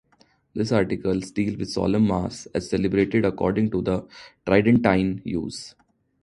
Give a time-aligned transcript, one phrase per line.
[0.55, 4.03] This article deals with Solemn Mass as celebrated according to the
[4.47, 5.75] Tridentine use.